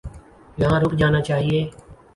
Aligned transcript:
یہاں 0.57 0.79
رک 0.79 0.93
جانا 0.99 1.21
چاہیے۔ 1.21 1.59